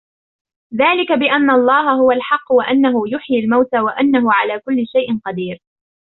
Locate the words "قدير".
5.25-5.61